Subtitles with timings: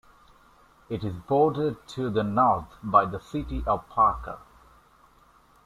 [0.89, 4.39] It is bordered to the north by the city of Parker.